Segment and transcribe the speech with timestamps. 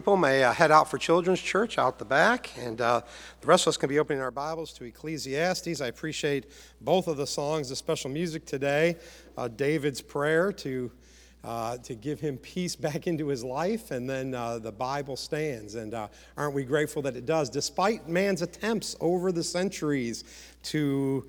[0.00, 3.02] people may uh, head out for Children's Church out the back, and uh,
[3.42, 5.82] the rest of us can be opening our Bibles to Ecclesiastes.
[5.82, 6.46] I appreciate
[6.80, 8.96] both of the songs, the special music today,
[9.36, 10.90] uh, David's prayer to.
[11.42, 15.74] Uh, to give him peace back into his life, and then uh, the Bible stands.
[15.74, 17.48] And uh, aren't we grateful that it does?
[17.48, 20.24] Despite man's attempts over the centuries
[20.64, 21.26] to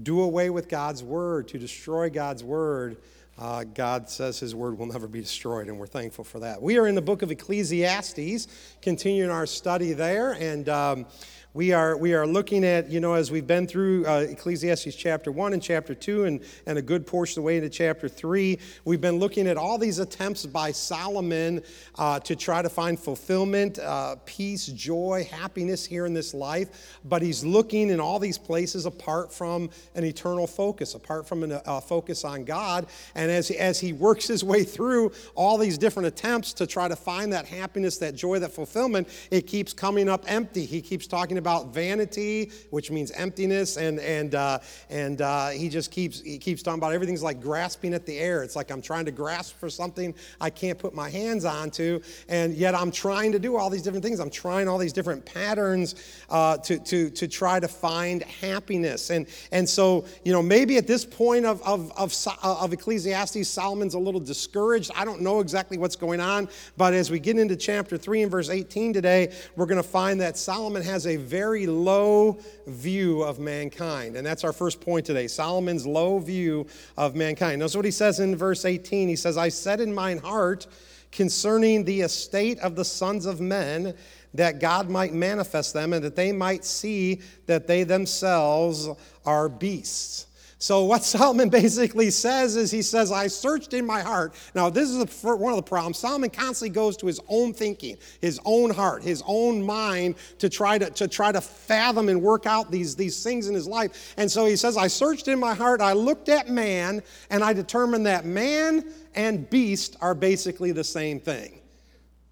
[0.00, 2.98] do away with God's word, to destroy God's word,
[3.38, 6.60] uh, God says his word will never be destroyed, and we're thankful for that.
[6.60, 8.48] We are in the book of Ecclesiastes,
[8.82, 11.06] continuing our study there, and um,
[11.54, 15.32] we are, we are looking at, you know, as we've been through uh, Ecclesiastes chapter
[15.32, 18.58] 1 and chapter 2 and, and a good portion of the way into chapter 3,
[18.84, 21.62] we've been looking at all these attempts by Solomon
[21.96, 26.98] uh, to try to find fulfillment, uh, peace, joy, happiness here in this life.
[27.06, 31.80] But he's looking in all these places apart from an eternal focus, apart from a
[31.80, 32.88] focus on God.
[33.14, 36.96] And as, as he works his way through all these different attempts to try to
[36.96, 40.66] find that happiness, that joy, that fulfillment, it keeps coming up empty.
[40.66, 44.58] He keeps talking about vanity, which means emptiness, and and uh,
[44.90, 48.42] and uh, he just keeps he keeps talking about everything's like grasping at the air.
[48.42, 52.54] It's like I'm trying to grasp for something I can't put my hands onto, and
[52.54, 54.20] yet I'm trying to do all these different things.
[54.20, 55.94] I'm trying all these different patterns
[56.30, 60.86] uh, to to to try to find happiness, and and so you know maybe at
[60.86, 64.90] this point of of of, uh, of Ecclesiastes, Solomon's a little discouraged.
[64.94, 68.30] I don't know exactly what's going on, but as we get into chapter three and
[68.30, 73.38] verse 18 today, we're going to find that Solomon has a very low view of
[73.38, 74.16] mankind.
[74.16, 76.66] And that's our first point today Solomon's low view
[76.96, 77.60] of mankind.
[77.60, 79.08] Notice what he says in verse 18.
[79.08, 80.66] He says, I said in mine heart
[81.12, 83.94] concerning the estate of the sons of men,
[84.34, 88.88] that God might manifest them and that they might see that they themselves
[89.24, 90.26] are beasts.
[90.60, 94.34] So, what Solomon basically says is he says, I searched in my heart.
[94.54, 95.98] Now, this is one of the problems.
[95.98, 100.78] Solomon constantly goes to his own thinking, his own heart, his own mind to try
[100.78, 104.14] to, to try to fathom and work out these, these things in his life.
[104.16, 107.52] And so he says, I searched in my heart, I looked at man, and I
[107.52, 111.60] determined that man and beast are basically the same thing.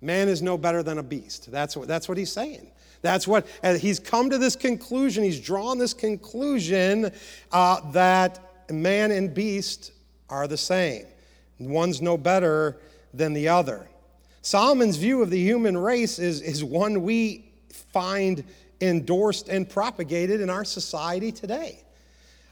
[0.00, 1.50] Man is no better than a beast.
[1.50, 2.70] That's what, that's what he's saying.
[3.02, 7.12] That's what, he's come to this conclusion, he's drawn this conclusion
[7.52, 8.40] uh, that
[8.70, 9.92] man and beast
[10.28, 11.06] are the same.
[11.58, 12.78] One's no better
[13.14, 13.88] than the other.
[14.42, 17.44] Solomon's view of the human race is, is one we
[17.92, 18.44] find
[18.80, 21.82] endorsed and propagated in our society today.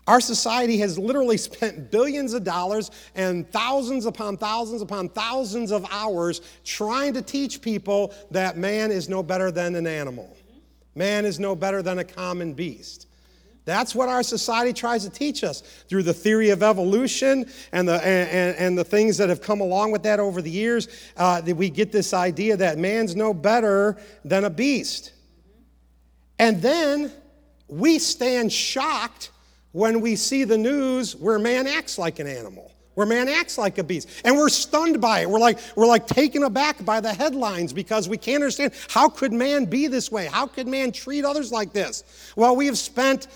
[0.06, 5.86] Our society has literally spent billions of dollars and thousands upon thousands upon thousands of
[5.90, 10.36] hours trying to teach people that man is no better than an animal.
[10.94, 13.08] Man is no better than a common beast.
[13.64, 17.94] That's what our society tries to teach us through the theory of evolution and the,
[18.06, 20.88] and, and the things that have come along with that over the years.
[21.16, 25.12] Uh, that we get this idea that man's no better than a beast.
[26.38, 27.10] And then
[27.68, 29.30] we stand shocked
[29.74, 33.76] when we see the news where man acts like an animal, where man acts like
[33.78, 34.08] a beast.
[34.24, 35.28] And we're stunned by it.
[35.28, 39.32] We're like, we're like taken aback by the headlines because we can't understand how could
[39.32, 40.26] man be this way?
[40.26, 42.04] How could man treat others like this?
[42.36, 43.26] Well, we have spent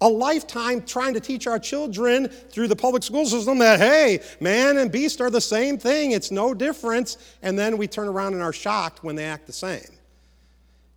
[0.00, 4.78] a lifetime trying to teach our children through the public school system that, hey, man
[4.78, 7.16] and beast are the same thing, it's no difference.
[7.42, 9.86] And then we turn around and are shocked when they act the same.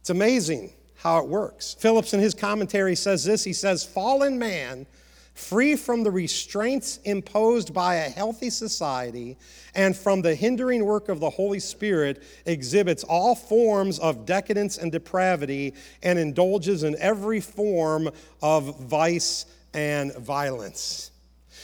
[0.01, 1.75] It's amazing how it works.
[1.79, 4.85] Phillips, in his commentary, says this He says, Fallen man,
[5.33, 9.37] free from the restraints imposed by a healthy society
[9.73, 14.91] and from the hindering work of the Holy Spirit, exhibits all forms of decadence and
[14.91, 15.73] depravity
[16.03, 18.09] and indulges in every form
[18.41, 21.11] of vice and violence.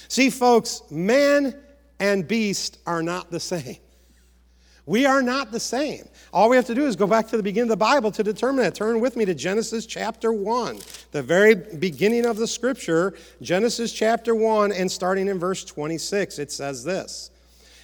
[0.07, 1.55] See, folks, man
[1.99, 3.77] and beast are not the same.
[4.87, 6.07] We are not the same.
[6.31, 8.23] All we have to do is go back to the beginning of the Bible to
[8.23, 8.75] determine that.
[8.75, 10.79] Turn with me to Genesis chapter 1,
[11.11, 16.51] the very beginning of the scripture, Genesis chapter 1, and starting in verse 26, it
[16.51, 17.31] says this.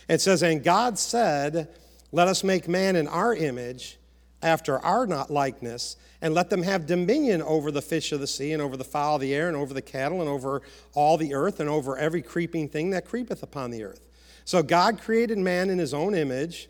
[0.07, 1.69] It says, And God said,
[2.11, 3.97] Let us make man in our image,
[4.44, 8.53] after our not likeness, and let them have dominion over the fish of the sea,
[8.53, 10.61] and over the fowl of the air, and over the cattle, and over
[10.93, 14.02] all the earth, and over every creeping thing that creepeth upon the earth.
[14.46, 16.70] So God created man in his own image.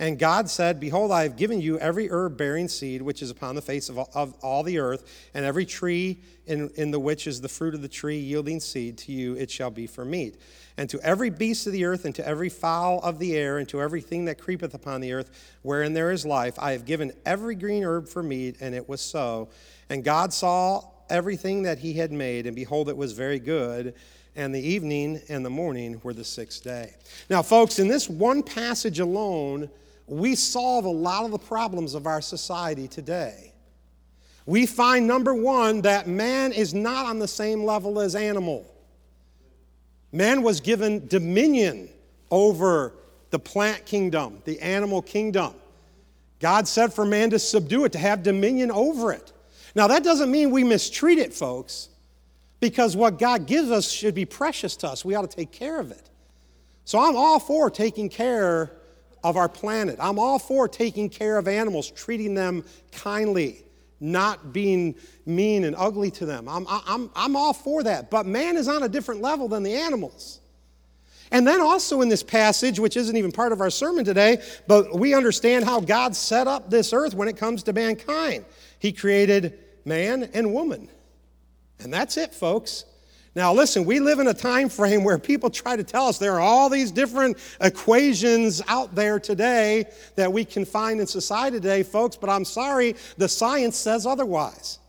[0.00, 3.56] And God said, Behold, I have given you every herb bearing seed which is upon
[3.56, 7.26] the face of all, of all the earth, and every tree in, in the which
[7.26, 10.36] is the fruit of the tree yielding seed, to you it shall be for meat.
[10.76, 13.68] And to every beast of the earth, and to every fowl of the air, and
[13.70, 17.56] to everything that creepeth upon the earth, wherein there is life, I have given every
[17.56, 19.48] green herb for meat, and it was so.
[19.90, 23.94] And God saw everything that he had made, and behold, it was very good
[24.36, 26.94] and the evening and the morning were the sixth day.
[27.28, 29.68] Now, folks, in this one passage alone,
[30.08, 33.52] we solve a lot of the problems of our society today.
[34.46, 38.64] We find, number one, that man is not on the same level as animal.
[40.10, 41.90] Man was given dominion
[42.30, 42.94] over
[43.30, 45.54] the plant kingdom, the animal kingdom.
[46.40, 49.32] God said for man to subdue it, to have dominion over it.
[49.74, 51.90] Now, that doesn't mean we mistreat it, folks,
[52.58, 55.04] because what God gives us should be precious to us.
[55.04, 56.08] We ought to take care of it.
[56.86, 58.72] So I'm all for taking care
[59.24, 59.96] of our planet.
[60.00, 63.64] I'm all for taking care of animals, treating them kindly,
[64.00, 64.94] not being
[65.26, 66.48] mean and ugly to them.
[66.48, 68.10] I'm, I'm, I'm all for that.
[68.10, 70.40] But man is on a different level than the animals.
[71.30, 74.98] And then also in this passage, which isn't even part of our sermon today, but
[74.98, 78.44] we understand how God set up this earth when it comes to mankind.
[78.78, 80.88] He created man and woman.
[81.80, 82.84] And that's it, folks.
[83.38, 86.34] Now, listen, we live in a time frame where people try to tell us there
[86.34, 89.86] are all these different equations out there today
[90.16, 94.80] that we can find in society today, folks, but I'm sorry, the science says otherwise.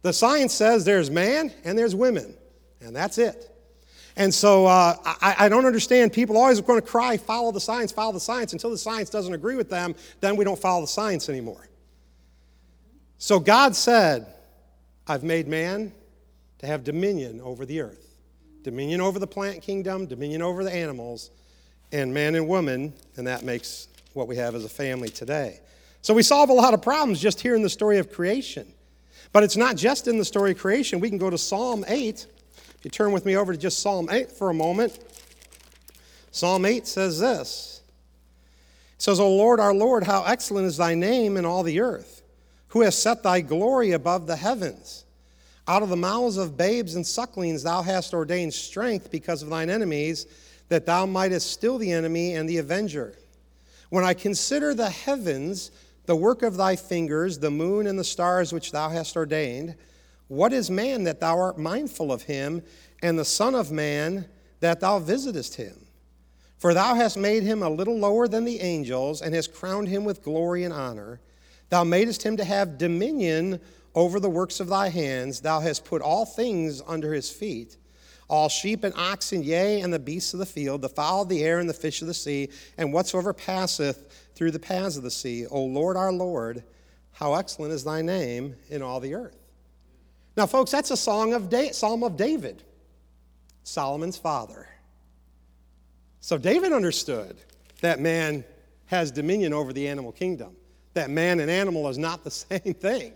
[0.00, 2.34] The science says there's man and there's women,
[2.80, 3.54] and that's it.
[4.16, 6.14] And so uh, I, I, don't understand.
[6.14, 8.54] People always going to cry, follow the science, follow the science.
[8.54, 11.68] Until the science doesn't agree with them, then we don't follow the science anymore.
[13.18, 14.32] So God said,
[15.06, 15.92] I've made man
[16.62, 18.16] to have dominion over the earth,
[18.62, 21.30] dominion over the plant kingdom, dominion over the animals,
[21.90, 25.60] and man and woman, and that makes what we have as a family today.
[26.02, 28.72] So we solve a lot of problems just here in the story of creation.
[29.32, 31.00] But it's not just in the story of creation.
[31.00, 32.26] We can go to Psalm 8.
[32.56, 34.98] If you turn with me over to just Psalm 8 for a moment.
[36.30, 37.82] Psalm 8 says this
[38.96, 42.22] It says, O Lord, our Lord, how excellent is thy name in all the earth,
[42.68, 45.01] who has set thy glory above the heavens.
[45.72, 49.70] Out of the mouths of babes and sucklings thou hast ordained strength because of thine
[49.70, 50.26] enemies,
[50.68, 53.16] that thou mightest still the enemy and the avenger.
[53.88, 55.70] When I consider the heavens,
[56.04, 59.74] the work of thy fingers, the moon and the stars which thou hast ordained,
[60.28, 62.62] what is man that thou art mindful of him,
[63.00, 64.26] and the Son of Man
[64.60, 65.86] that thou visitest him?
[66.58, 70.04] For thou hast made him a little lower than the angels, and hast crowned him
[70.04, 71.18] with glory and honor.
[71.70, 73.58] Thou madest him to have dominion
[73.94, 75.40] over the works of thy hands.
[75.40, 77.76] Thou hast put all things under his feet
[78.32, 81.44] all sheep and oxen, yea, and the beasts of the field, the fowl of the
[81.44, 82.48] air, and the fish of the sea,
[82.78, 85.46] and whatsoever passeth through the paths of the sea.
[85.48, 86.64] O Lord our Lord,
[87.12, 89.36] how excellent is thy name in all the earth.
[90.34, 92.62] Now, folks, that's a song of da- Psalm of David,
[93.64, 94.66] Solomon's father.
[96.20, 97.36] So David understood
[97.82, 98.44] that man
[98.86, 100.56] has dominion over the animal kingdom,
[100.94, 103.12] that man and animal is not the same thing.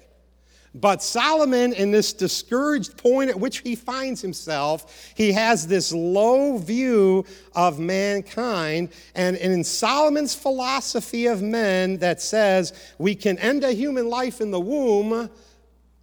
[0.81, 6.59] But Solomon, in this discouraged point at which he finds himself, he has this low
[6.59, 7.25] view
[7.55, 8.91] of mankind.
[9.15, 14.51] And in Solomon's philosophy of men that says we can end a human life in
[14.51, 15.31] the womb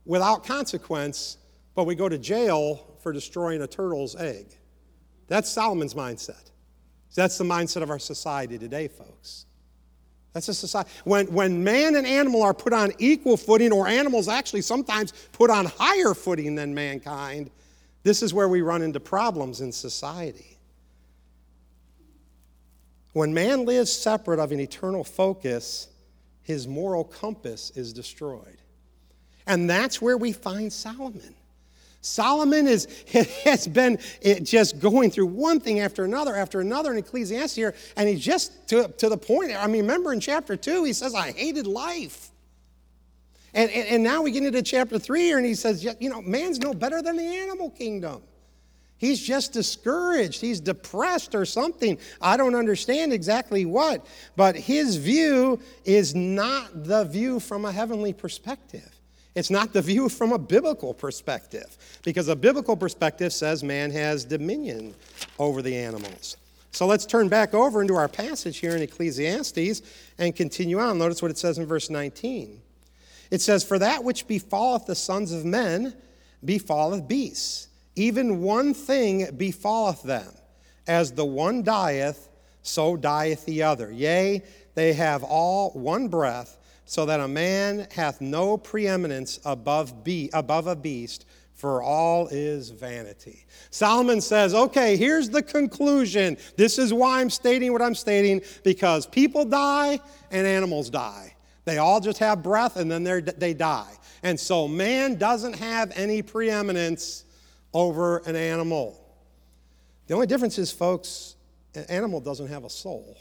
[0.06, 1.38] without consequence,
[1.76, 4.58] but we go to jail for destroying a turtle's egg.
[5.28, 6.50] That's Solomon's mindset.
[7.16, 9.46] That's the mindset of our society today, folks.
[10.34, 10.90] That's a society.
[11.04, 15.50] When, when man and animal are put on equal footing, or animals actually sometimes put
[15.50, 17.52] on higher footing than mankind,
[18.02, 20.58] this is where we run into problems in society.
[23.14, 25.88] When man lives separate of an eternal focus,
[26.42, 28.58] his moral compass is destroyed.
[29.46, 31.36] And that's where we find Solomon.
[32.04, 32.88] Solomon is,
[33.46, 37.74] has been eh, just going through one thing after another after another in Ecclesiastes here,
[37.96, 39.52] and he's just to, to the point.
[39.52, 42.30] I mean, remember in chapter 2, he says, I hated life.
[43.54, 46.22] And, and, and now we get into chapter 3 here, and he says, you know,
[46.22, 48.22] man's no better than the animal kingdom.
[48.98, 50.40] He's just discouraged.
[50.40, 51.98] He's depressed or something.
[52.22, 54.06] I don't understand exactly what.
[54.36, 58.90] But his view is not the view from a heavenly perspective.
[59.36, 64.26] It's not the view from a biblical perspective, because a biblical perspective says man has
[64.26, 64.94] dominion
[65.40, 66.38] over the animals.
[66.72, 69.82] So let's turn back over into our passage here in Ecclesiastes
[70.18, 70.98] and continue on.
[70.98, 72.60] Notice what it says in verse 19.
[73.30, 75.94] It says, For that which befalleth the sons of men
[76.44, 80.28] befalleth beasts, even one thing befalleth them.
[80.88, 82.28] As the one dieth,
[82.64, 83.92] so dieth the other.
[83.92, 84.42] Yea,
[84.76, 90.68] they have all one breath, so that a man hath no preeminence above, be, above
[90.68, 93.46] a beast, for all is vanity.
[93.70, 96.36] Solomon says, okay, here's the conclusion.
[96.58, 100.00] This is why I'm stating what I'm stating, because people die
[100.32, 101.36] and animals die.
[101.66, 103.04] They all just have breath and then
[103.38, 103.94] they die.
[104.24, 107.24] And so man doesn't have any preeminence
[107.74, 109.00] over an animal.
[110.08, 111.36] The only difference is, folks,
[111.76, 113.18] an animal doesn't have a soul,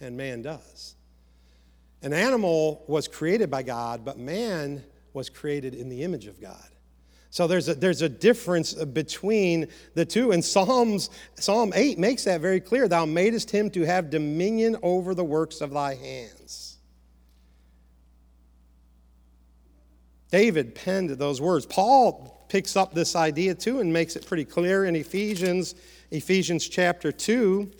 [0.00, 0.93] and man does.
[2.04, 4.84] An animal was created by God, but man
[5.14, 6.68] was created in the image of God.
[7.30, 10.30] So there's a, there's a difference between the two.
[10.30, 12.88] And Psalms, Psalm 8 makes that very clear.
[12.88, 16.76] Thou madest him to have dominion over the works of thy hands.
[20.30, 21.64] David penned those words.
[21.64, 25.74] Paul picks up this idea too and makes it pretty clear in Ephesians,
[26.10, 27.70] Ephesians chapter 2,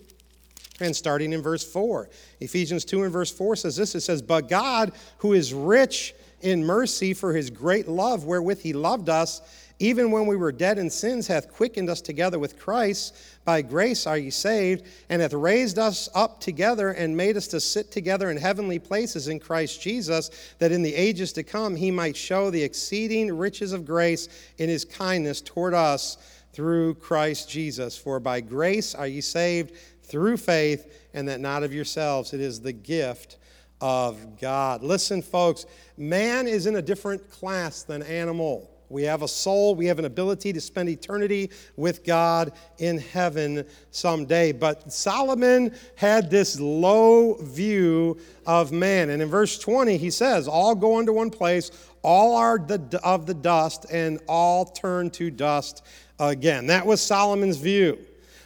[0.79, 2.09] and starting in verse 4.
[2.39, 6.65] Ephesians 2 and verse 4 says this it says, But God, who is rich in
[6.65, 9.41] mercy for his great love wherewith he loved us,
[9.79, 13.15] even when we were dead in sins, hath quickened us together with Christ.
[13.43, 17.59] By grace are ye saved, and hath raised us up together and made us to
[17.59, 21.91] sit together in heavenly places in Christ Jesus, that in the ages to come he
[21.91, 26.17] might show the exceeding riches of grace in his kindness toward us
[26.53, 27.97] through Christ Jesus.
[27.97, 29.73] For by grace are ye saved
[30.05, 32.33] through faith, and that not of yourselves.
[32.33, 33.37] It is the gift
[33.81, 34.83] of God.
[34.83, 35.65] Listen, folks,
[35.97, 38.71] man is in a different class than animal.
[38.89, 39.75] We have a soul.
[39.75, 44.51] We have an ability to spend eternity with God in heaven someday.
[44.51, 49.09] But Solomon had this low view of man.
[49.09, 51.71] And in verse 20, he says, All go unto one place,
[52.03, 55.83] all are the, of the dust, and all turn to dust
[56.19, 56.67] again.
[56.67, 57.97] That was Solomon's view.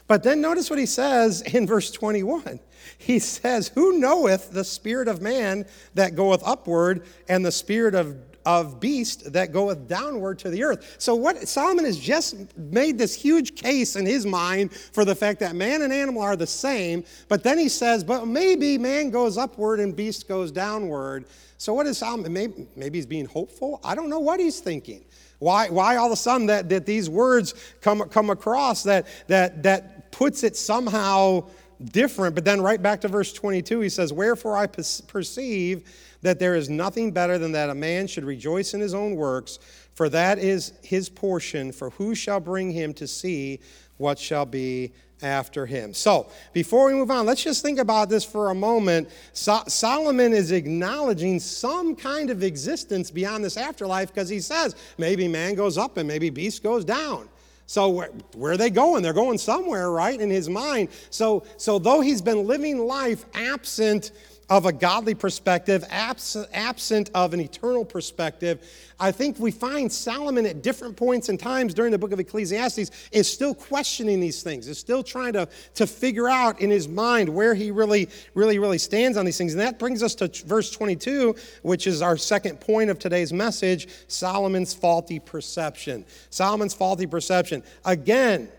[0.10, 2.60] But then notice what he says in verse 21.
[2.98, 8.18] He says, Who knoweth the spirit of man that goeth upward, and the spirit of
[8.46, 10.96] of beast that goeth downward to the earth.
[10.98, 15.42] So what Solomon has just made this huge case in his mind for the fact
[15.42, 19.38] that man and animal are the same, but then he says, but maybe man goes
[19.38, 21.26] upward and beast goes downward.
[21.58, 22.32] So what is Solomon?
[22.32, 23.82] Maybe, maybe he's being hopeful.
[23.84, 25.04] I don't know what he's thinking.
[25.40, 29.64] Why, why all of a sudden that, that these words come, come across that, that,
[29.64, 31.46] that puts it somehow
[31.84, 32.36] different.
[32.36, 35.90] But then right back to verse 22, he says, Wherefore I perceive
[36.22, 39.60] that there is nothing better than that a man should rejoice in his own works,
[39.94, 41.72] for that is his portion.
[41.72, 43.60] For who shall bring him to see
[43.98, 45.94] what shall be after him?
[45.94, 49.10] So, before we move on, let's just think about this for a moment.
[49.34, 55.28] So- Solomon is acknowledging some kind of existence beyond this afterlife because he says maybe
[55.28, 57.30] man goes up and maybe beast goes down.
[57.70, 59.04] So where, where, are they going?
[59.04, 60.20] They're going somewhere, right?
[60.20, 60.90] In his mind.
[61.12, 64.10] So, so though he's been living life absent
[64.50, 68.62] of a godly perspective, absent, of an eternal perspective,
[69.00, 72.92] I think we find Solomon at different points and times during the book of Ecclesiastes
[73.12, 77.30] is still questioning these things, is still trying to, to figure out in his mind
[77.30, 79.54] where he really, really, really stands on these things.
[79.54, 83.88] And that brings us to verse 22, which is our second point of today's message
[84.08, 86.04] Solomon's faulty perception.
[86.30, 87.64] Solomon's faulty perception.
[87.86, 88.50] Again,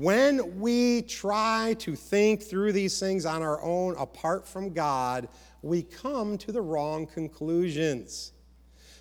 [0.00, 5.28] when we try to think through these things on our own apart from God,
[5.62, 8.32] we come to the wrong conclusions.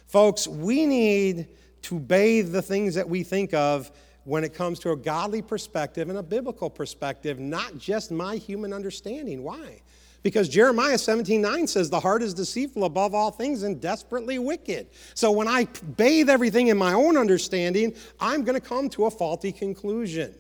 [0.08, 1.48] Folks, we need
[1.84, 3.92] to bathe the things that we think of
[4.24, 8.72] when it comes to a godly perspective and a biblical perspective, not just my human
[8.72, 9.44] understanding.
[9.44, 9.82] Why?
[10.22, 14.88] Because Jeremiah 17 9 says, The heart is deceitful above all things and desperately wicked.
[15.14, 19.12] So when I bathe everything in my own understanding, I'm going to come to a
[19.12, 20.34] faulty conclusion.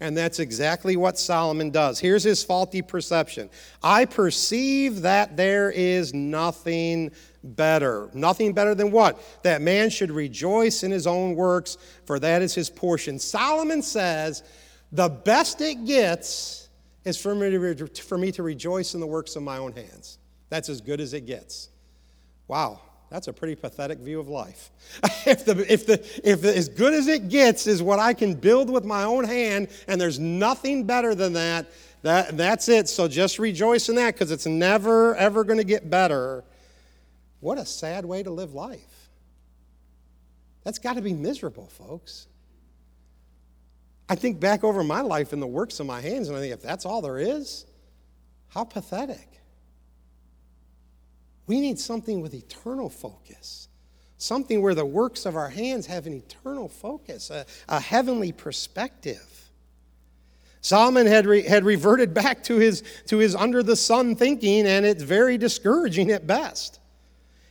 [0.00, 2.00] And that's exactly what Solomon does.
[2.00, 3.48] Here's his faulty perception
[3.82, 8.10] I perceive that there is nothing better.
[8.14, 9.20] Nothing better than what?
[9.42, 13.18] That man should rejoice in his own works, for that is his portion.
[13.18, 14.42] Solomon says,
[14.92, 16.68] The best it gets
[17.04, 19.72] is for me to, re- for me to rejoice in the works of my own
[19.72, 20.18] hands.
[20.48, 21.68] That's as good as it gets.
[22.48, 22.80] Wow.
[23.14, 24.72] That's a pretty pathetic view of life.
[25.24, 28.34] if, the, if, the, if the, as good as it gets is what I can
[28.34, 31.70] build with my own hand, and there's nothing better than that,
[32.02, 32.88] that that's it.
[32.88, 36.42] So just rejoice in that because it's never, ever going to get better.
[37.38, 39.08] What a sad way to live life.
[40.64, 42.26] That's got to be miserable, folks.
[44.08, 46.52] I think back over my life and the works of my hands, and I think
[46.52, 47.64] if that's all there is,
[48.48, 49.34] how pathetic.
[51.46, 53.68] We need something with eternal focus,
[54.16, 59.50] something where the works of our hands have an eternal focus, a, a heavenly perspective.
[60.60, 64.86] Solomon had, re, had reverted back to his, to his under the sun thinking, and
[64.86, 66.80] it's very discouraging at best.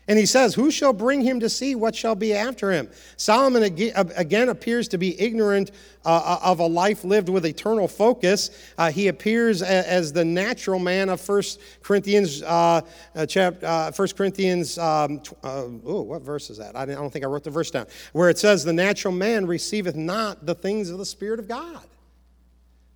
[0.07, 2.89] And he says, Who shall bring him to see what shall be after him?
[3.15, 5.71] Solomon again appears to be ignorant
[6.05, 8.49] uh, uh, of a life lived with eternal focus.
[8.77, 11.43] Uh, he appears as the natural man of 1
[11.81, 12.81] Corinthians, uh,
[13.15, 16.75] uh chapter, uh, 1 Corinthians, um, oh, what verse is that?
[16.75, 17.87] I don't think I wrote the verse down.
[18.11, 21.87] Where it says, The natural man receiveth not the things of the Spirit of God.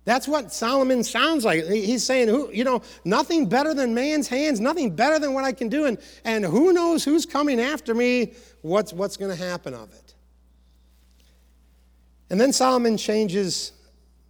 [0.08, 1.66] That's what Solomon sounds like.
[1.66, 5.52] He's saying, who, you know, nothing better than man's hands, nothing better than what I
[5.52, 5.84] can do.
[5.84, 10.14] And, and who knows who's coming after me, what's, what's going to happen of it.
[12.30, 13.72] And then Solomon changes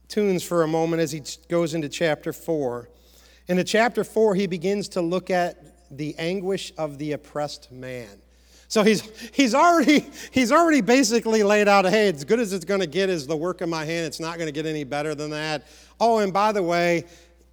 [0.09, 2.89] tunes for a moment as he goes into chapter 4.
[3.47, 8.21] In the chapter 4, he begins to look at the anguish of the oppressed man.
[8.69, 12.81] So he's, he's, already, he's already basically laid out, hey, as good as it's going
[12.81, 14.07] to get is the work of my hand.
[14.07, 15.67] It's not going to get any better than that.
[15.99, 17.05] Oh, and by the way,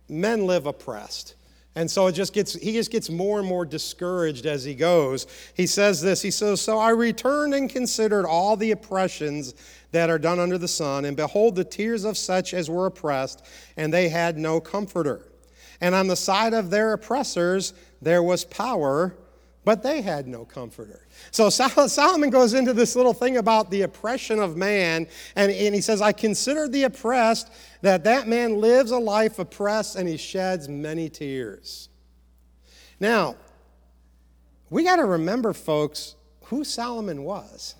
[0.10, 1.36] men live oppressed.
[1.78, 5.28] And so it just gets, he just gets more and more discouraged as he goes.
[5.56, 9.56] He says this He says, So I returned and considered all the oppressions
[9.92, 13.46] that are done under the sun, and behold, the tears of such as were oppressed,
[13.78, 15.28] and they had no comforter.
[15.80, 19.16] And on the side of their oppressors there was power,
[19.64, 21.05] but they had no comforter.
[21.36, 25.82] So Solomon goes into this little thing about the oppression of man, and, and he
[25.82, 27.52] says, I consider the oppressed
[27.82, 31.90] that that man lives a life oppressed and he sheds many tears.
[33.02, 33.36] Now,
[34.70, 36.16] we got to remember, folks,
[36.46, 37.76] who Solomon was.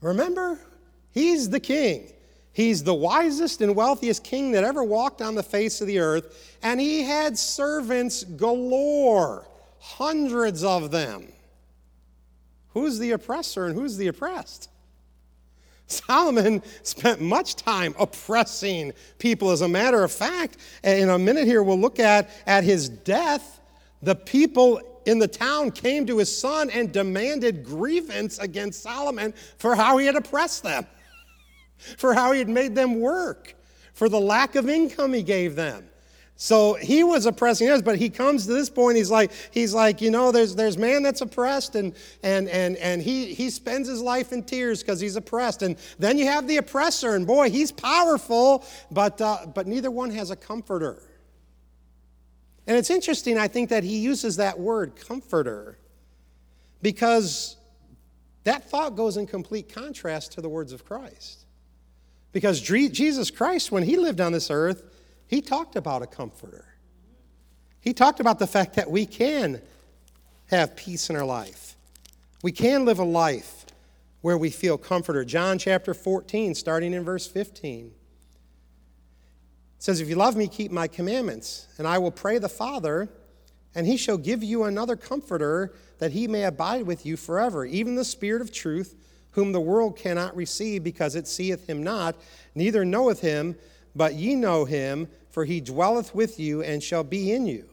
[0.00, 0.58] Remember,
[1.12, 2.12] he's the king.
[2.52, 6.56] He's the wisest and wealthiest king that ever walked on the face of the earth,
[6.60, 9.46] and he had servants galore,
[9.78, 11.28] hundreds of them.
[12.74, 14.68] Who's the oppressor and who's the oppressed?
[15.86, 19.50] Solomon spent much time oppressing people.
[19.50, 23.60] As a matter of fact, in a minute here, we'll look at at his death,
[24.02, 29.74] the people in the town came to his son and demanded grievance against Solomon for
[29.74, 30.86] how he had oppressed them,
[31.98, 33.54] for how he had made them work,
[33.92, 35.88] for the lack of income he gave them.
[36.36, 40.00] So he was oppressing others, but he comes to this point, he's like, he's like,
[40.00, 44.00] you know, there's there's man that's oppressed, and and and and he he spends his
[44.00, 45.62] life in tears because he's oppressed.
[45.62, 50.10] And then you have the oppressor, and boy, he's powerful, but uh, but neither one
[50.10, 51.02] has a comforter.
[52.66, 55.78] And it's interesting, I think, that he uses that word, comforter,
[56.80, 57.56] because
[58.44, 61.44] that thought goes in complete contrast to the words of Christ.
[62.32, 64.82] Because Jesus Christ, when he lived on this earth,
[65.32, 66.66] he talked about a comforter.
[67.80, 69.62] He talked about the fact that we can
[70.50, 71.74] have peace in our life.
[72.42, 73.64] We can live a life
[74.20, 75.28] where we feel comforted.
[75.28, 77.92] John chapter 14, starting in verse 15.
[79.78, 83.08] Says, If you love me, keep my commandments, and I will pray the Father,
[83.74, 87.94] and he shall give you another comforter that he may abide with you forever, even
[87.94, 88.94] the Spirit of truth,
[89.30, 92.16] whom the world cannot receive because it seeth him not,
[92.54, 93.56] neither knoweth him,
[93.96, 97.64] but ye know him, for he dwelleth with you and shall be in you.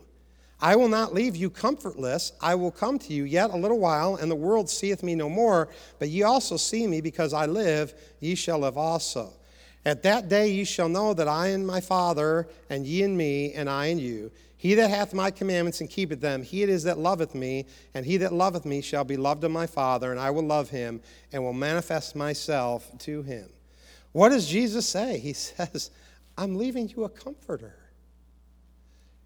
[0.62, 2.34] I will not leave you comfortless.
[2.41, 5.30] I will come to you yet a little while, and the world seeth me no
[5.30, 5.69] more.
[6.00, 9.32] But ye also see me, because I live, ye shall live also.
[9.86, 13.54] At that day ye shall know that I and my Father, and ye in me,
[13.54, 14.32] and I in you.
[14.58, 18.06] He that hath my commandments and keepeth them, he it is that loveth me, and
[18.06, 21.00] he that loveth me shall be loved of my Father, and I will love him,
[21.32, 23.48] and will manifest myself to him.
[24.12, 25.19] What does Jesus say?
[25.19, 25.91] He says,
[26.39, 27.75] I'm leaving you a comforter.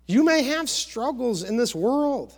[0.08, 2.34] You may have struggles in this world.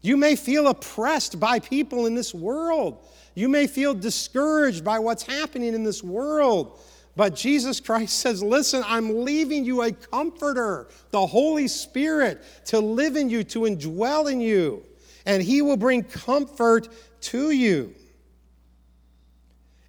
[0.00, 3.06] You may feel oppressed by people in this world.
[3.36, 6.80] You may feel discouraged by what's happening in this world.
[7.14, 13.14] But Jesus Christ says, Listen, I'm leaving you a comforter, the Holy Spirit, to live
[13.14, 14.82] in you, to indwell in you.
[15.24, 16.88] And He will bring comfort
[17.22, 17.94] to you.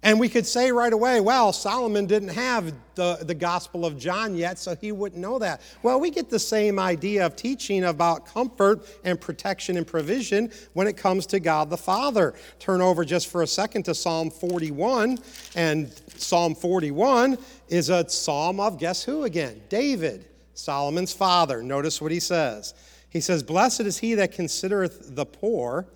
[0.08, 4.34] And we could say right away, well, Solomon didn't have the, the Gospel of John
[4.34, 5.60] yet, so he wouldn't know that.
[5.82, 10.86] Well, we get the same idea of teaching about comfort and protection and provision when
[10.86, 12.32] it comes to God the Father.
[12.58, 15.18] Turn over just for a second to Psalm 41.
[15.54, 17.36] And Psalm 41
[17.68, 19.60] is a psalm of guess who again?
[19.68, 21.62] David, Solomon's father.
[21.62, 22.72] Notice what he says.
[23.10, 25.86] He says, Blessed is he that considereth the poor,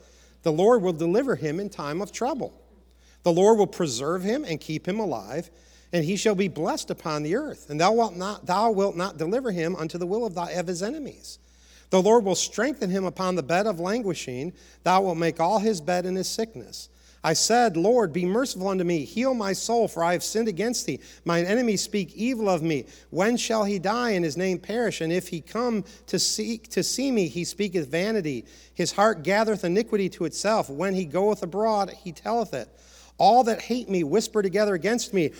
[0.42, 2.52] the Lord will deliver him in time of trouble.
[3.22, 5.50] The Lord will preserve him and keep him alive,
[5.92, 7.70] and he shall be blessed upon the earth.
[7.70, 10.66] And thou wilt not, thou wilt not deliver him unto the will of, thy, of
[10.66, 11.38] his enemies.
[11.90, 14.54] The Lord will strengthen him upon the bed of languishing.
[14.82, 16.88] Thou wilt make all his bed in his sickness.
[17.24, 20.86] I said, Lord, be merciful unto me, heal my soul, for I have sinned against
[20.86, 20.98] thee.
[21.24, 22.86] Mine enemies speak evil of me.
[23.10, 25.00] When shall he die and his name perish?
[25.00, 28.44] And if he come to seek to see me, he speaketh vanity.
[28.74, 30.68] His heart gathereth iniquity to itself.
[30.68, 32.68] When he goeth abroad, he telleth it.
[33.22, 35.30] All that hate me whisper together against me.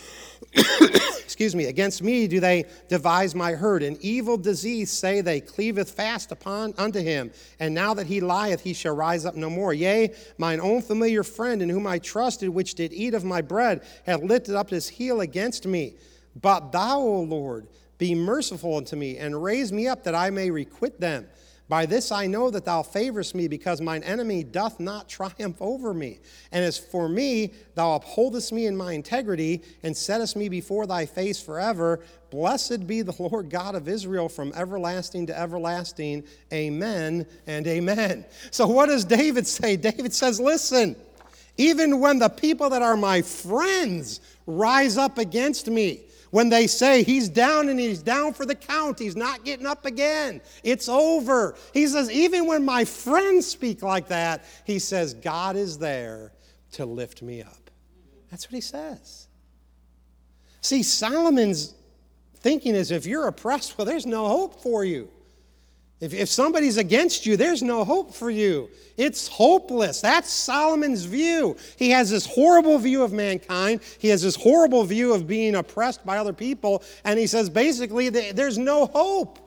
[0.55, 3.83] Excuse me, against me do they devise my hurt.
[3.83, 7.33] An evil disease say they cleaveth fast upon unto him.
[7.59, 9.75] And now that he lieth, he shall rise up no more.
[9.75, 13.83] Yea, mine own familiar friend in whom I trusted, which did eat of my bread,
[14.07, 15.95] hath lifted up his heel against me.
[16.41, 17.67] But thou, O Lord,
[17.99, 21.27] be merciful unto me, and raise me up that I may requite them.
[21.73, 25.95] By this I know that thou favorest me, because mine enemy doth not triumph over
[25.95, 26.19] me.
[26.53, 31.07] And as for me, thou upholdest me in my integrity, and settest me before thy
[31.07, 32.01] face forever.
[32.29, 36.25] Blessed be the Lord God of Israel from everlasting to everlasting.
[36.53, 38.27] Amen and amen.
[38.51, 39.77] So, what does David say?
[39.77, 40.95] David says, Listen,
[41.57, 46.03] even when the people that are my friends rise up against me,
[46.33, 49.85] when they say he's down and he's down for the count, he's not getting up
[49.85, 50.41] again.
[50.65, 51.55] It's over.
[51.75, 56.33] He says, even when my friends speak like that, he says, God is there
[56.73, 57.71] to lift me up.
[58.31, 59.29] That's what he says.
[60.63, 61.75] See, Solomon's
[62.37, 65.11] thinking is if you're oppressed, well, there's no hope for you.
[66.03, 68.69] If, if somebody's against you, there's no hope for you.
[68.97, 70.01] It's hopeless.
[70.01, 71.57] That's Solomon's view.
[71.77, 73.83] He has this horrible view of mankind.
[74.01, 76.83] He has this horrible view of being oppressed by other people.
[77.05, 79.39] And he says basically, there's no hope.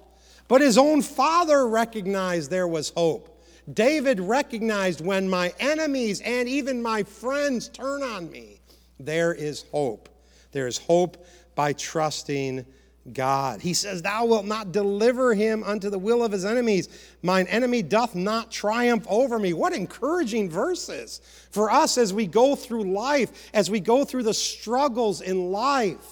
[0.48, 3.44] But his own father recognized there was hope.
[3.74, 8.62] David recognized when my enemies and even my friends turn on me,
[8.98, 10.08] there is hope.
[10.54, 12.66] There is hope by trusting
[13.14, 13.62] God.
[13.62, 16.90] He says, Thou wilt not deliver him unto the will of his enemies.
[17.22, 19.54] Mine enemy doth not triumph over me.
[19.54, 24.34] What encouraging verses for us as we go through life, as we go through the
[24.34, 26.04] struggles in life.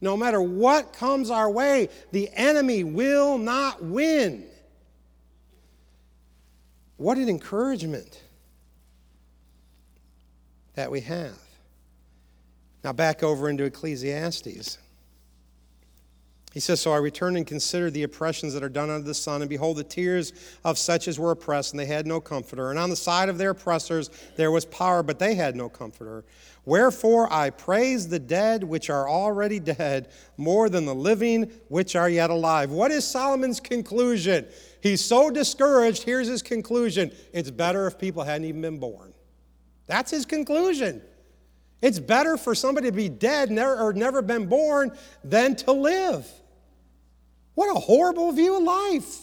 [0.00, 4.46] No matter what comes our way, the enemy will not win.
[6.96, 8.20] What an encouragement
[10.74, 11.38] that we have.
[12.82, 14.78] Now, back over into Ecclesiastes.
[16.52, 19.40] He says, So I returned and considered the oppressions that are done under the sun,
[19.40, 20.32] and behold, the tears
[20.64, 22.70] of such as were oppressed, and they had no comforter.
[22.70, 26.24] And on the side of their oppressors there was power, but they had no comforter.
[26.64, 32.08] Wherefore I praise the dead which are already dead more than the living which are
[32.08, 32.70] yet alive.
[32.70, 34.46] What is Solomon's conclusion?
[34.80, 36.02] He's so discouraged.
[36.02, 39.14] Here's his conclusion it's better if people hadn't even been born.
[39.86, 41.02] That's his conclusion.
[41.80, 46.30] It's better for somebody to be dead or never been born than to live.
[47.54, 49.20] What a horrible view of life.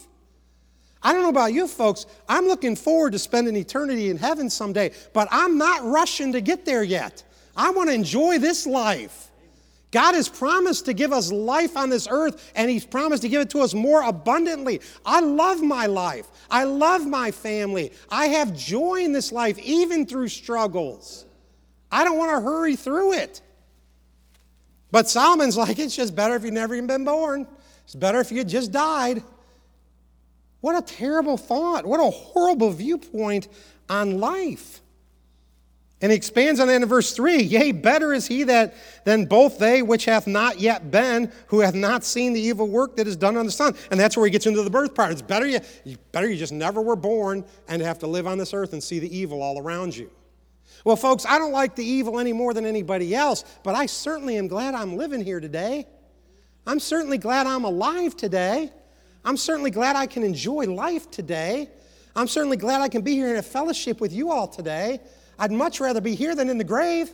[1.02, 2.06] I don't know about you folks.
[2.28, 6.64] I'm looking forward to spending eternity in heaven someday, but I'm not rushing to get
[6.64, 7.22] there yet.
[7.56, 9.30] I want to enjoy this life.
[9.90, 13.40] God has promised to give us life on this earth, and He's promised to give
[13.40, 14.80] it to us more abundantly.
[15.04, 16.28] I love my life.
[16.50, 17.92] I love my family.
[18.08, 21.26] I have joy in this life, even through struggles.
[21.90, 23.40] I don't want to hurry through it.
[24.92, 27.48] But Solomon's like, it's just better if you've never even been born.
[27.90, 29.20] It's better if you just died.
[30.60, 31.84] What a terrible thought.
[31.84, 33.48] What a horrible viewpoint
[33.88, 34.80] on life.
[36.00, 39.58] And he expands on that in verse 3 Yea, better is he that than both
[39.58, 43.16] they which hath not yet been, who hath not seen the evil work that is
[43.16, 43.74] done on the sun.
[43.90, 45.10] And that's where he gets into the birth part.
[45.10, 45.58] It's better you,
[46.12, 49.00] better you just never were born and have to live on this earth and see
[49.00, 50.12] the evil all around you.
[50.84, 54.38] Well, folks, I don't like the evil any more than anybody else, but I certainly
[54.38, 55.88] am glad I'm living here today.
[56.66, 58.70] I'm certainly glad I'm alive today.
[59.24, 61.68] I'm certainly glad I can enjoy life today.
[62.14, 65.00] I'm certainly glad I can be here in a fellowship with you all today.
[65.38, 67.10] I'd much rather be here than in the grave.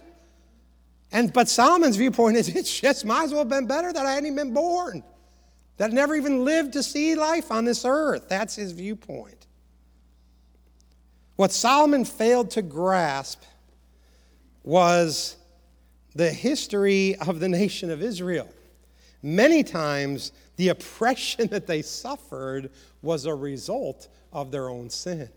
[1.12, 4.12] And but Solomon's viewpoint is it just might as well have been better that I
[4.12, 5.02] hadn't even been born.
[5.76, 8.28] That I never even lived to see life on this earth.
[8.28, 9.46] That's his viewpoint.
[11.36, 13.42] What Solomon failed to grasp
[14.64, 15.36] was
[16.14, 18.48] the history of the nation of Israel.
[19.22, 22.70] Many times, the oppression that they suffered
[23.02, 25.28] was a result of their own sin.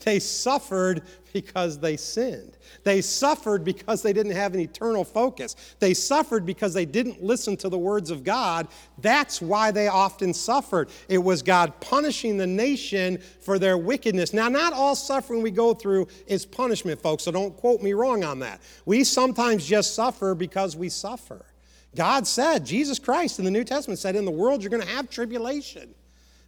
[0.00, 2.56] They suffered because they sinned.
[2.84, 5.56] They suffered because they didn't have an eternal focus.
[5.78, 8.68] They suffered because they didn't listen to the words of God.
[8.98, 10.88] That's why they often suffered.
[11.08, 14.32] It was God punishing the nation for their wickedness.
[14.32, 18.24] Now, not all suffering we go through is punishment, folks, so don't quote me wrong
[18.24, 18.60] on that.
[18.84, 21.44] We sometimes just suffer because we suffer.
[21.94, 24.88] God said, Jesus Christ in the New Testament said, In the world you're going to
[24.88, 25.94] have tribulation.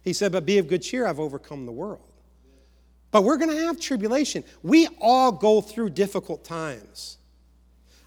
[0.03, 2.01] He said, But be of good cheer, I've overcome the world.
[3.11, 4.43] But we're going to have tribulation.
[4.63, 7.17] We all go through difficult times.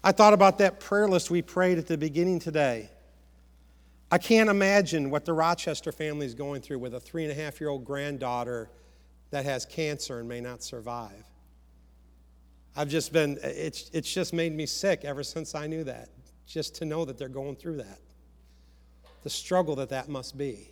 [0.03, 2.89] I thought about that prayer list we prayed at the beginning today.
[4.11, 7.35] I can't imagine what the Rochester family is going through with a three and a
[7.35, 8.69] half year old granddaughter
[9.31, 11.25] that has cancer and may not survive.
[12.75, 16.09] I've just been, it's, it's just made me sick ever since I knew that,
[16.49, 17.99] just to know that they're going through that.
[19.23, 20.67] The struggle that that must be.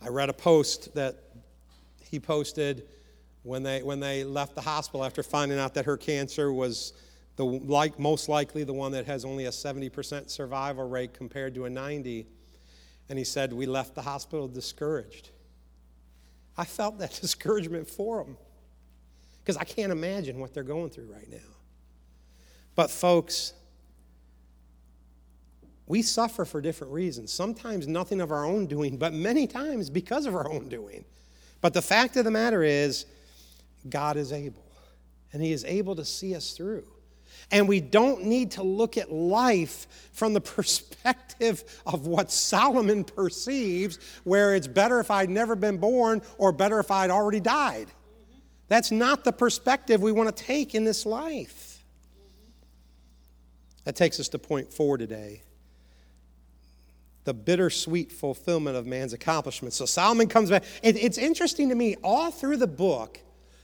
[0.00, 1.16] I read a post that
[2.00, 2.86] he posted
[3.42, 6.92] when they, when they left the hospital after finding out that her cancer was
[7.34, 11.64] the like, most likely the one that has only a 70% survival rate compared to
[11.64, 12.26] a 90.
[13.08, 15.30] And he said, We left the hospital discouraged.
[16.56, 18.36] I felt that discouragement for them
[19.40, 21.55] because I can't imagine what they're going through right now.
[22.76, 23.54] But, folks,
[25.86, 27.32] we suffer for different reasons.
[27.32, 31.04] Sometimes nothing of our own doing, but many times because of our own doing.
[31.60, 33.06] But the fact of the matter is,
[33.88, 34.64] God is able,
[35.32, 36.84] and He is able to see us through.
[37.50, 43.98] And we don't need to look at life from the perspective of what Solomon perceives,
[44.24, 47.88] where it's better if I'd never been born or better if I'd already died.
[48.68, 51.65] That's not the perspective we want to take in this life.
[53.86, 55.42] That takes us to point four today
[57.24, 59.76] the bittersweet fulfillment of man's accomplishments.
[59.76, 60.62] So Solomon comes back.
[60.82, 63.18] It, it's interesting to me, all through the book,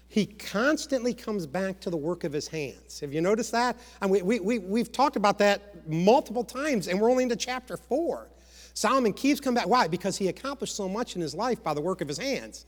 [0.09, 2.99] he constantly comes back to the work of his hands.
[3.01, 3.77] Have you noticed that?
[4.01, 7.77] And we, we, we, we've talked about that multiple times, and we're only into chapter
[7.77, 8.29] four.
[8.75, 9.69] Solomon keeps coming back.
[9.69, 9.87] Why?
[9.87, 12.67] Because he accomplished so much in his life by the work of his hands.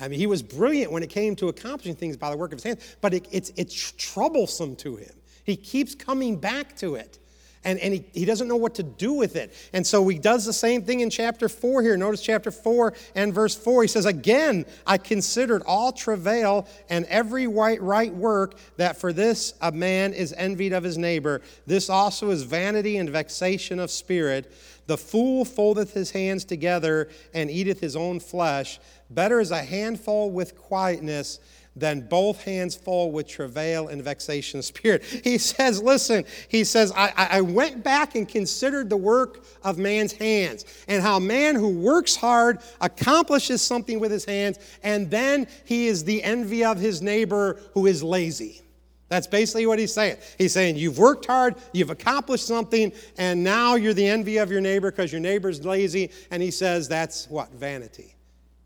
[0.00, 2.58] I mean, he was brilliant when it came to accomplishing things by the work of
[2.58, 5.17] his hands, but it, it's, it's troublesome to him.
[5.48, 7.18] He keeps coming back to it
[7.64, 9.54] and, and he, he doesn't know what to do with it.
[9.72, 11.96] And so he does the same thing in chapter 4 here.
[11.96, 13.82] Notice chapter 4 and verse 4.
[13.82, 19.54] He says, Again, I considered all travail and every right, right work that for this
[19.62, 21.40] a man is envied of his neighbor.
[21.66, 24.52] This also is vanity and vexation of spirit.
[24.86, 28.80] The fool foldeth his hands together and eateth his own flesh.
[29.10, 31.40] Better is a handful with quietness
[31.80, 35.04] then both hands full with travail and vexation of spirit.
[35.28, 40.12] He says, Listen, he says, I, I went back and considered the work of man's
[40.12, 45.86] hands and how man who works hard accomplishes something with his hands, and then he
[45.86, 48.62] is the envy of his neighbor who is lazy.
[49.08, 50.18] That's basically what he's saying.
[50.36, 54.60] He's saying, You've worked hard, you've accomplished something, and now you're the envy of your
[54.60, 56.10] neighbor because your neighbor's lazy.
[56.30, 57.50] And he says, That's what?
[57.52, 58.14] Vanity.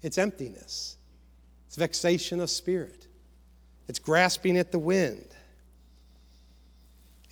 [0.02, 0.91] It's emptiness,
[1.72, 3.06] it's vexation of spirit.
[3.88, 5.26] It's grasping at the wind.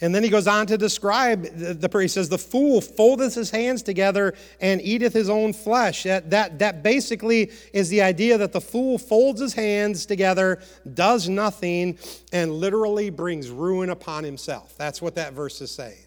[0.01, 3.51] And then he goes on to describe the, the he says, The fool foldeth his
[3.51, 6.05] hands together and eateth his own flesh.
[6.05, 10.63] That, that, that basically is the idea that the fool folds his hands together,
[10.95, 11.99] does nothing,
[12.33, 14.75] and literally brings ruin upon himself.
[14.79, 16.07] That's what that verse is saying.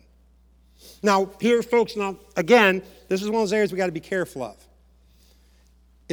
[1.04, 4.00] Now, here, folks, now, again, this is one of those areas we got to be
[4.00, 4.63] careful of.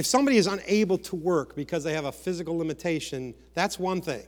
[0.01, 4.25] If somebody is unable to work because they have a physical limitation, that's one thing.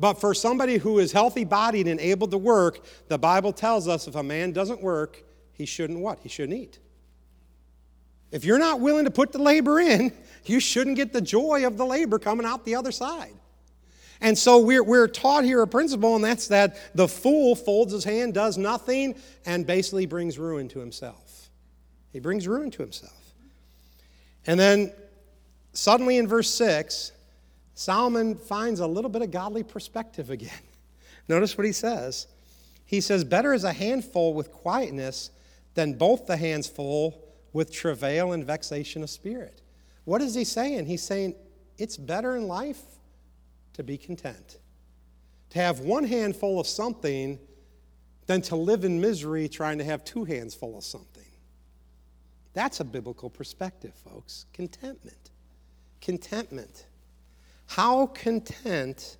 [0.00, 4.08] But for somebody who is healthy bodied and able to work, the Bible tells us
[4.08, 6.18] if a man doesn't work, he shouldn't what?
[6.18, 6.80] He shouldn't eat.
[8.32, 10.12] If you're not willing to put the labor in,
[10.44, 13.34] you shouldn't get the joy of the labor coming out the other side.
[14.20, 18.02] And so we're, we're taught here a principle, and that's that the fool folds his
[18.02, 19.14] hand, does nothing,
[19.46, 21.48] and basically brings ruin to himself.
[22.12, 23.23] He brings ruin to himself.
[24.46, 24.92] And then
[25.72, 27.12] suddenly in verse 6,
[27.74, 30.50] Solomon finds a little bit of godly perspective again.
[31.28, 32.26] Notice what he says.
[32.86, 35.30] He says, Better is a handful with quietness
[35.74, 37.20] than both the hands full
[37.52, 39.62] with travail and vexation of spirit.
[40.04, 40.86] What is he saying?
[40.86, 41.34] He's saying
[41.78, 42.80] it's better in life
[43.74, 44.58] to be content,
[45.50, 47.38] to have one hand full of something
[48.26, 51.13] than to live in misery trying to have two hands full of something.
[52.54, 54.46] That's a biblical perspective, folks.
[54.52, 55.30] Contentment.
[56.00, 56.86] Contentment.
[57.66, 59.16] How content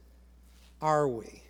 [0.81, 1.43] are we?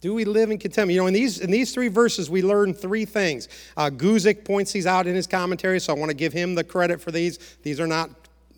[0.00, 0.94] Do we live in contentment?
[0.94, 3.48] You know, in these, in these three verses, we learn three things.
[3.74, 6.64] Uh, Guzik points these out in his commentary, so I want to give him the
[6.64, 7.38] credit for these.
[7.62, 8.10] These are not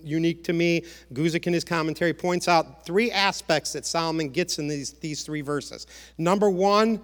[0.02, 0.82] unique to me.
[1.12, 5.40] Guzik in his commentary points out three aspects that Solomon gets in these, these three
[5.40, 5.86] verses.
[6.18, 7.00] Number one,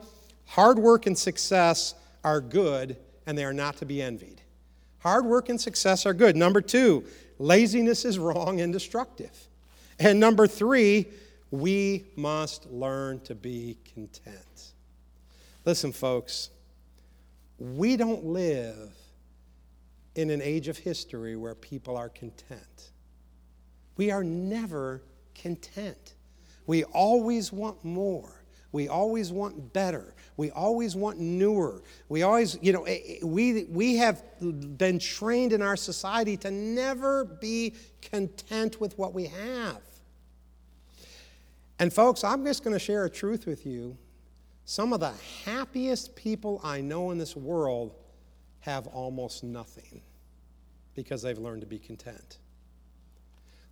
[0.46, 4.41] hard work and success are good and they are not to be envied.
[5.02, 6.36] Hard work and success are good.
[6.36, 7.04] Number two,
[7.38, 9.36] laziness is wrong and destructive.
[9.98, 11.06] And number three,
[11.50, 14.72] we must learn to be content.
[15.64, 16.50] Listen, folks,
[17.58, 18.94] we don't live
[20.14, 22.90] in an age of history where people are content.
[23.96, 25.02] We are never
[25.34, 26.14] content.
[26.66, 28.41] We always want more.
[28.72, 30.14] We always want better.
[30.38, 31.82] We always want newer.
[32.08, 36.50] We always, you know, eh, eh, we, we have been trained in our society to
[36.50, 39.82] never be content with what we have.
[41.78, 43.96] And, folks, I'm just going to share a truth with you.
[44.64, 45.12] Some of the
[45.44, 47.94] happiest people I know in this world
[48.60, 50.00] have almost nothing
[50.94, 52.38] because they've learned to be content.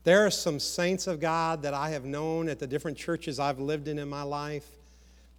[0.02, 3.60] There are some saints of God that I have known at the different churches I've
[3.60, 4.66] lived in in my life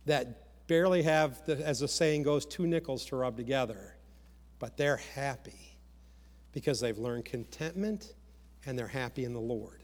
[0.05, 3.95] that barely have, the, as the saying goes, two nickels to rub together,
[4.59, 5.77] but they're happy
[6.53, 8.13] because they've learned contentment
[8.65, 9.81] and they're happy in the Lord.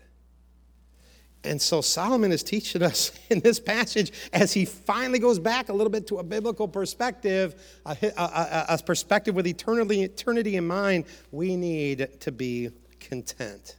[1.43, 5.73] And so Solomon is teaching us in this passage as he finally goes back a
[5.73, 11.05] little bit to a biblical perspective, a, a, a, perspective with eternity, eternity in mind.
[11.31, 13.75] We need to be content.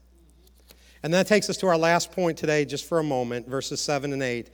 [1.03, 4.12] And that takes us to our last point today, just for a moment, verses 7
[4.12, 4.51] and 8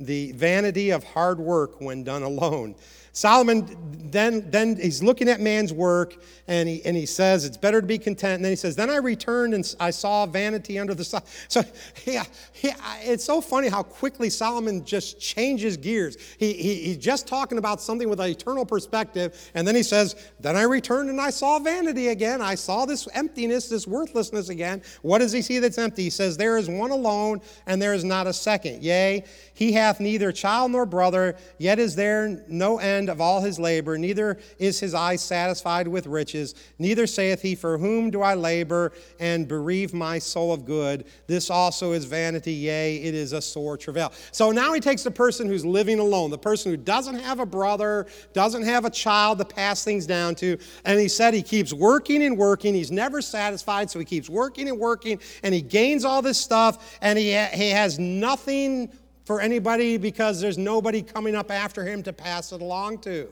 [0.00, 2.74] the vanity of hard work when done alone.
[3.18, 3.66] Solomon
[4.12, 7.86] then, then he's looking at man's work and he, and he says it's better to
[7.86, 8.36] be content.
[8.36, 11.22] And then he says, Then I returned and I saw vanity under the sun.
[11.48, 11.62] So
[12.04, 12.24] yeah,
[12.62, 16.16] yeah, it's so funny how quickly Solomon just changes gears.
[16.38, 19.50] He, he, he's just talking about something with an eternal perspective.
[19.54, 22.40] And then he says, Then I returned and I saw vanity again.
[22.40, 24.82] I saw this emptiness, this worthlessness again.
[25.02, 26.04] What does he see that's empty?
[26.04, 28.82] He says, There is one alone and there is not a second.
[28.82, 33.58] Yea, he hath neither child nor brother, yet is there no end of all his
[33.58, 38.34] labor, neither is his eye satisfied with riches, neither saith he, For whom do I
[38.34, 41.04] labor and bereave my soul of good?
[41.26, 44.12] This also is vanity, yea, it is a sore travail.
[44.32, 47.46] So now he takes the person who's living alone, the person who doesn't have a
[47.46, 51.72] brother, doesn't have a child to pass things down to, and he said he keeps
[51.72, 52.74] working and working.
[52.74, 56.98] He's never satisfied, so he keeps working and working, and he gains all this stuff,
[57.00, 58.90] and he, he has nothing
[59.28, 63.28] for anybody because there's nobody coming up after him to pass it along to.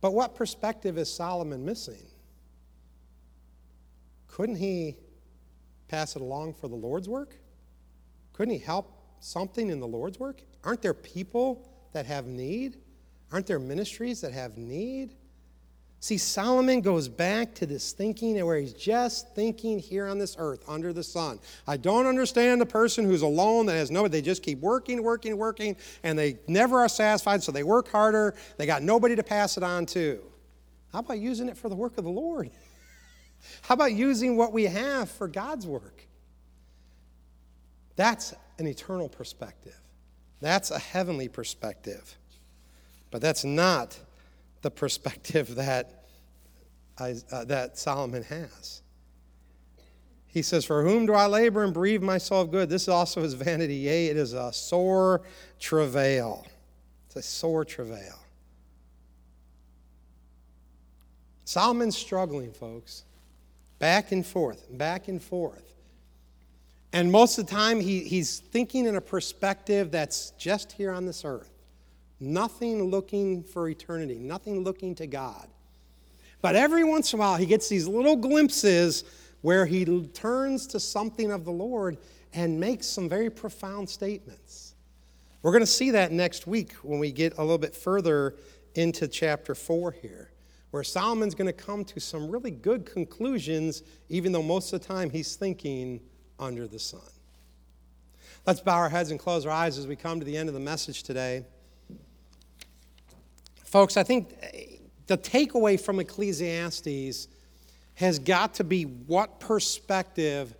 [0.00, 2.06] But what perspective is Solomon missing?
[4.28, 4.96] Couldn't he
[5.88, 7.36] pass it along for the Lord's work?
[8.32, 10.40] Couldn't he help something in the Lord's work?
[10.64, 12.78] Aren't there people that have need?
[13.30, 15.16] Aren't there ministries that have need?
[16.00, 20.62] See, Solomon goes back to this thinking where he's just thinking here on this earth
[20.68, 21.40] under the sun.
[21.66, 24.12] I don't understand the person who's alone that has nobody.
[24.12, 28.34] They just keep working, working, working, and they never are satisfied, so they work harder.
[28.58, 30.22] They got nobody to pass it on to.
[30.92, 32.50] How about using it for the work of the Lord?
[33.62, 36.06] How about using what we have for God's work?
[37.96, 39.78] That's an eternal perspective.
[40.40, 42.16] That's a heavenly perspective.
[43.10, 43.98] But that's not
[44.62, 46.04] the perspective that,
[46.98, 48.82] uh, that Solomon has.
[50.26, 52.68] He says, For whom do I labor and bereave my soul of good?
[52.68, 53.74] This also is vanity.
[53.74, 55.22] Yea, it is a sore
[55.58, 56.46] travail.
[57.06, 58.18] It's a sore travail.
[61.46, 63.04] Solomon's struggling, folks.
[63.78, 65.74] Back and forth, back and forth.
[66.92, 71.06] And most of the time, he, he's thinking in a perspective that's just here on
[71.06, 71.55] this earth.
[72.18, 75.48] Nothing looking for eternity, nothing looking to God.
[76.40, 79.04] But every once in a while, he gets these little glimpses
[79.42, 81.98] where he turns to something of the Lord
[82.32, 84.74] and makes some very profound statements.
[85.42, 88.34] We're going to see that next week when we get a little bit further
[88.74, 90.30] into chapter 4 here,
[90.70, 94.86] where Solomon's going to come to some really good conclusions, even though most of the
[94.86, 96.00] time he's thinking
[96.38, 97.00] under the sun.
[98.46, 100.54] Let's bow our heads and close our eyes as we come to the end of
[100.54, 101.44] the message today.
[103.76, 107.28] Folks, I think eh, the takeaway from Ecclesiastes
[107.96, 110.54] has got to be what perspective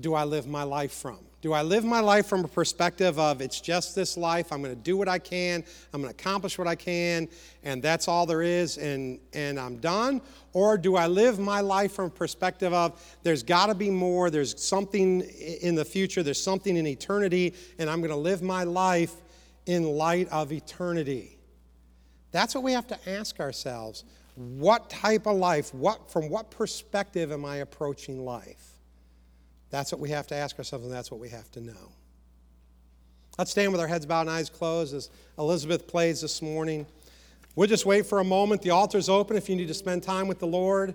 [0.00, 1.18] do I live my life from?
[1.42, 4.74] Do I live my life from a perspective of it's just this life, I'm going
[4.74, 7.28] to do what I can, I'm going to accomplish what I can,
[7.62, 10.22] and that's all there is, and, and I'm done?
[10.54, 14.30] Or do I live my life from a perspective of there's got to be more,
[14.30, 18.64] there's something in the future, there's something in eternity, and I'm going to live my
[18.64, 19.14] life
[19.66, 21.36] in light of eternity?
[22.32, 24.04] That's what we have to ask ourselves.
[24.36, 28.70] What type of life, what, from what perspective am I approaching life?
[29.70, 31.92] That's what we have to ask ourselves, and that's what we have to know.
[33.38, 36.86] Let's stand with our heads bowed and eyes closed as Elizabeth plays this morning.
[37.56, 38.62] We'll just wait for a moment.
[38.62, 40.94] The altar's open if you need to spend time with the Lord.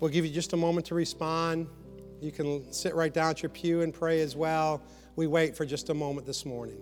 [0.00, 1.68] We'll give you just a moment to respond.
[2.20, 4.82] You can sit right down at your pew and pray as well.
[5.16, 6.78] We wait for just a moment this morning.